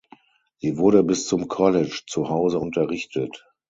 [0.57, 3.45] Sie wurde bis zum College zu Hause unterrichtet.